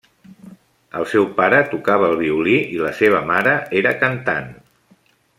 El 0.99 1.03
seu 1.09 1.27
pare 1.39 1.59
tocava 1.73 2.09
el 2.13 2.17
violí 2.21 2.55
i 2.77 2.81
la 2.85 2.93
seva 3.01 3.19
mare 3.33 3.53
era 3.83 3.93
cantant. 4.05 4.49